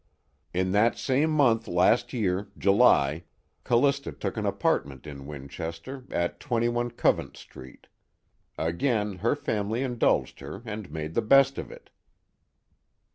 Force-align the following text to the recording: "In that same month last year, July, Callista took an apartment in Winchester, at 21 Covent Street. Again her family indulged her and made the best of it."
"In 0.51 0.71
that 0.71 0.97
same 0.97 1.29
month 1.29 1.67
last 1.67 2.11
year, 2.11 2.47
July, 2.57 3.25
Callista 3.63 4.11
took 4.11 4.35
an 4.35 4.47
apartment 4.47 5.05
in 5.05 5.27
Winchester, 5.27 6.05
at 6.09 6.39
21 6.39 6.89
Covent 6.97 7.37
Street. 7.37 7.85
Again 8.57 9.17
her 9.19 9.35
family 9.35 9.83
indulged 9.83 10.39
her 10.39 10.63
and 10.65 10.89
made 10.91 11.13
the 11.13 11.21
best 11.21 11.59
of 11.59 11.71
it." 11.71 11.91